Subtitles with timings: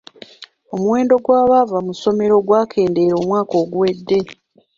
[0.73, 4.19] Omuwendo gw'abaava mu ssomero gwakendeera omwaka oguwedde.